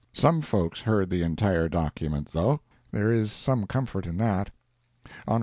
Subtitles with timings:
[0.13, 4.49] Some folks heard the entire document, though—there is some comfort in that.
[5.27, 5.39] Hon.